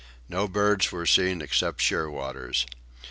No 0.27 0.47
birds 0.47 0.91
were 0.91 1.05
seen 1.05 1.43
except 1.43 1.79
shearwaters. 1.79 2.65